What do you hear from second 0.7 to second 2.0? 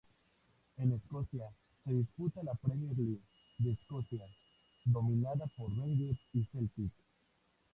En Escocia se